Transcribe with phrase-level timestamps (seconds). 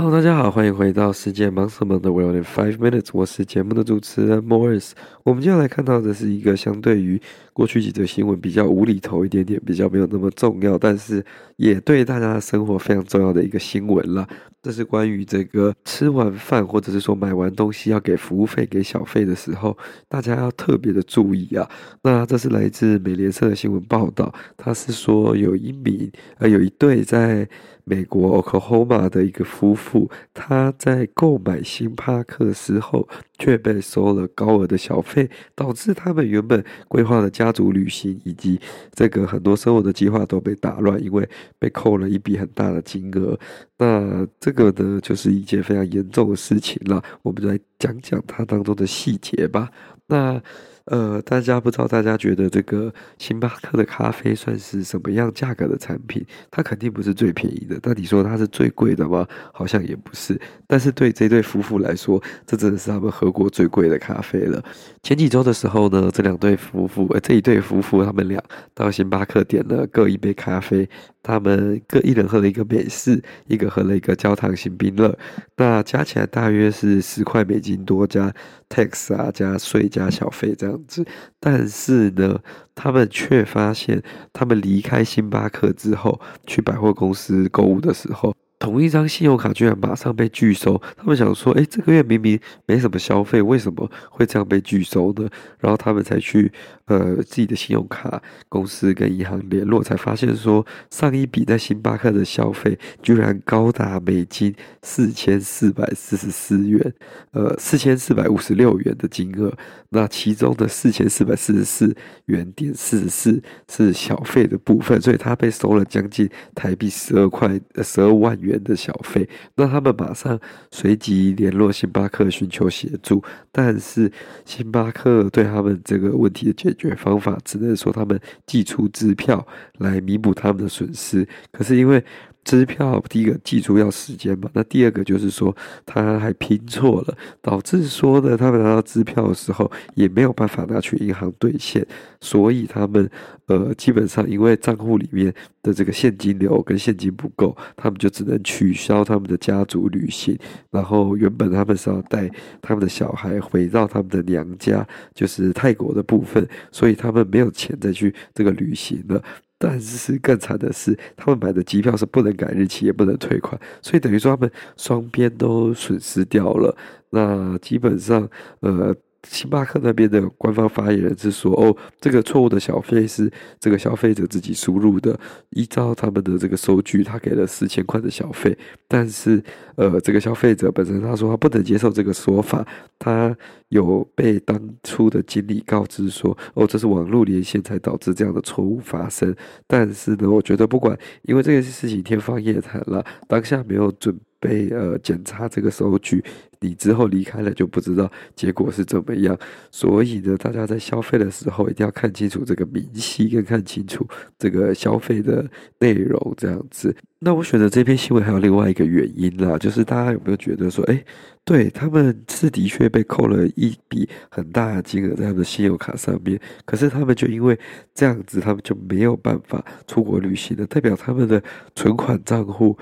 [0.00, 4.92] Hello，大家好，欢迎回到世界忙什么的 World in Five Minutes，我是节目的主持人 Morris。
[5.24, 7.20] 我们接下来看到的是一个相对于
[7.52, 11.24] 过去几则新闻比较无厘头一点点，比较没有那么重要，但是
[11.56, 14.24] 也对大家的生活非常重要的一个新闻了。
[14.68, 19.74] 这是关于这个吃完饭或者是说买完东西要给服务费、给小费的时候，
[20.10, 21.66] 大家要特别的注意啊。
[22.02, 27.48] 那这是来自美联社的新闻报道，他是说有一名呃有一对在
[27.84, 33.08] 美国 Oklahoma 的一个夫妇，他在购买星巴克时候
[33.38, 38.60] 却被收了高额的小费，导致他们原本规划的家族旅行以及
[38.92, 41.28] 这个很多生活的计划都被打乱，因为
[41.58, 43.38] 被扣了一笔很大的金额。
[43.78, 47.02] 那这个呢，就是一件非常严重的事情了。
[47.22, 49.70] 我们就来讲讲它当中的细节吧。
[50.06, 50.42] 那。
[50.90, 56.24] 呃，大家不知道，大家觉得这个星巴克的咖啡算是什么样价格的产品？
[56.50, 57.78] 它肯定不是最便宜的。
[57.80, 59.26] 但你说它是最贵的吗？
[59.52, 60.40] 好像也不是。
[60.66, 64.62] 但是对这对夫妇来说，这真的是他们喝过最贵的咖啡了。
[65.02, 68.42] 前几周的时候呢，这两对夫妇，呃，这一对夫妇他们俩
[68.74, 70.88] 到星巴克点了各一杯咖啡。
[71.28, 75.14] 他们各一人喝了一个美式，一个喝了一个焦糖型冰乐，
[75.58, 78.32] 那加起来大约是十块美金多，加
[78.70, 81.04] tax 啊，加税加小费这样子。
[81.38, 82.40] 但是呢，
[82.74, 88.34] 他们却发现，他们离开星巴克之后，去百货公司购物的时候。
[88.58, 95.28] 同一张信用卡居然马上被拒收，他们想说，诶，这个月明明没什么消费，为什么会这样被拒收呢？
[95.60, 96.50] 然后他们才去
[96.86, 106.92] 呃自己的信用卡公司跟银行联络，才发现说上一笔在星巴克的消费居然高达美金四千四百四十四元，
[107.30, 109.56] 呃四千四百五十六元的金额。
[109.90, 111.96] 那其中的四千四百四十四
[112.26, 118.47] 元点四十四是小费的部分，所以他被收了将近台币十二块呃十二万元。
[118.48, 120.38] 元的小费，那他们马上
[120.70, 123.22] 随即联络星巴克寻求协助，
[123.52, 124.10] 但是
[124.44, 129.46] 星巴克对他们这个问题的解决方法，只能说他们寄出支票
[129.78, 131.26] 来弥补他们的损失。
[131.52, 132.02] 可是因为
[132.48, 135.54] 支票第一个寄出要时间嘛，那第二个就是说
[135.84, 141.86] 他还拼错了，导致说呢，他们拿到支票的时候也没有办法拿去银行兑现，
[142.22, 143.10] 所以他们
[143.48, 145.30] 呃基本上因为账户里面
[145.62, 150.34] 的这个现金流跟现金不够，他们就只能取消他们的家族旅行，
[150.70, 152.30] 然后原本他们是要带
[152.62, 159.22] 他们的小孩回到他们的娘家，就是泰国的部分，所以他们没有钱再去这个旅行了。
[159.58, 166.76] 但是更惨的是，他们买的机票是不能改日期，也不能退款，所以等于说他们双边都损失掉了。
[167.10, 168.28] 那基本上，
[168.60, 168.94] 呃。
[169.26, 175.18] 星巴克那边的官方发言人是说：“哦，这个错误的小费是这个消费者自己输入的，
[175.50, 178.56] 依照他们的这个收据，他给了四千块的小费。
[178.86, 179.42] 但是，
[179.74, 182.64] 呃，这个消费者本身他说他不能接受这个说法，
[182.98, 183.36] 他
[183.70, 189.34] 有被当初的经理告知说：哦，这是网络连线才导致这样的错误发生。
[189.66, 196.22] 但是呢，我觉得不管，因为这个事情天方夜谭了，当下没有准。”被呃检查这个收据，
[196.60, 199.38] 你之后离开了就不知道结果是怎么样。
[199.70, 204.06] 所以呢，大家在消费的时候一定要看清楚这个明细，跟看清楚
[204.38, 206.94] 这个消费的内容这样子。
[207.20, 211.04] 那我选择这篇新闻还有另外一个原因啦，就是大家有没有觉得说，哎，
[211.44, 217.58] 对，他们是的确被扣了一笔很大的金额在他们的信用卡上面，可是他们就因为
[217.92, 221.42] 这样子，他们就没有办法出国旅行了，代表他们的
[221.74, 222.78] 存款账户。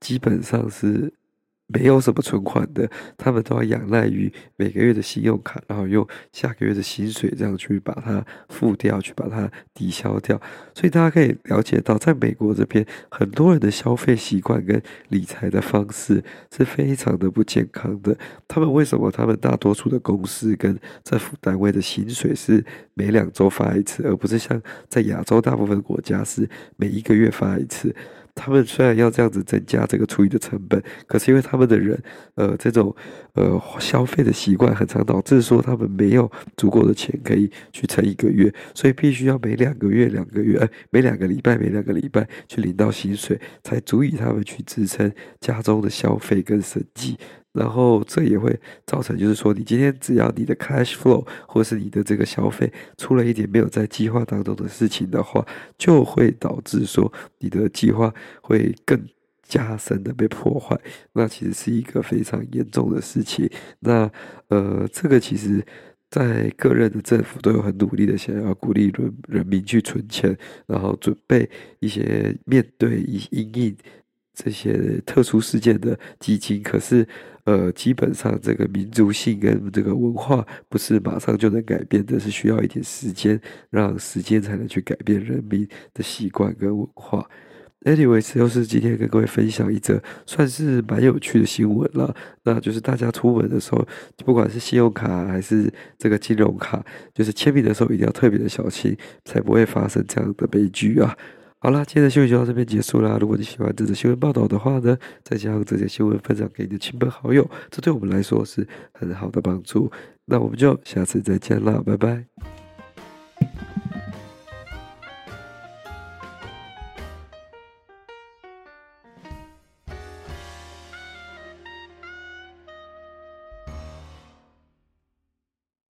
[0.00, 1.12] 基本上是
[1.72, 10.40] 没有什么存款的，他们都要仰赖于每个月的信用卡，然后用下个月的薪水这样去把它付掉，去把它抵消掉。
[10.74, 18.18] 所以大家可以了解到，在美国这边，很多人的消费习惯跟理财的方式是非常的不健康的。
[18.48, 19.08] 他们为什么？
[19.08, 22.64] 他们大多数的公司跟政府单位的薪水是
[22.94, 27.94] 每两周发一次，而不是像在亚洲大部分国家是每一个月发一次。
[28.34, 32.00] 他们虽然要这样子增加这个厨艺的成本，可是因为他们的人，
[32.34, 32.94] 呃，这种
[33.34, 47.16] 呃消费的习惯，很常导致说他们没有足够的钱可以去撑一个月，所以必须要每两个月、两个月，每两个礼拜、每两个礼拜去领到薪水，才足以他们去支撑家中的消费跟生计。
[47.52, 55.44] 然后这也会造成，就是说，你今天只要你的 cash flow 或是你的这个消费出了一点没有在计划当中的事情的话，
[55.76, 59.04] 就会导致说你的计划会更
[59.42, 60.78] 加深的被破坏。
[61.12, 63.50] 那其实是一个非常严重的事情。
[63.80, 64.10] 那
[64.48, 65.64] 呃，这个其实
[66.08, 70.36] 在各任的政府都有很努力的想要鼓励人人民去存钱，
[70.66, 71.50] 然后准备
[71.80, 73.76] 一些面对因应
[74.42, 77.06] 这些特殊事件的基金，可是。
[77.44, 83.40] 呃，基本上这个民族性跟这个文化不是马上就能改变的，是需要一点时间，
[83.70, 87.26] 让时间才能去改变人民的习惯跟文化。
[87.82, 92.14] Anyways，又是今天跟各位分享一则算是蛮有趣的新闻了，
[92.44, 93.84] 那就是大家出门的时候，
[94.18, 96.84] 不管是信用卡还是这个金融卡，
[97.14, 98.94] 就是签名的时候一定要特别的小心，
[99.24, 101.16] 才不会发生这样的悲剧啊。
[101.62, 103.18] 好啦，今天的新闻就到这边结束啦。
[103.20, 109.92] 如果你喜欢这则新闻报道的话呢，再将这则新闻分享给你的亲朋好友，这对我们来说是很好的帮助。
[110.24, 112.24] 那我们就下次再见啦，拜拜。